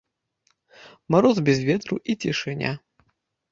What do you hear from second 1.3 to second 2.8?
без ветру, і цішыня.